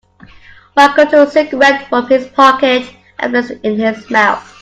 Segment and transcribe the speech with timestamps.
[0.75, 4.57] Michael took a cigarette from his pocket and placed it in his mouth.